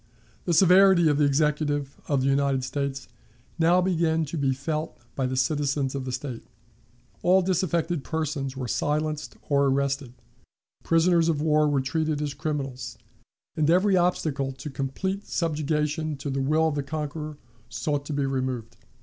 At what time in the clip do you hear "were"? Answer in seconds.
8.57-8.67, 11.67-11.81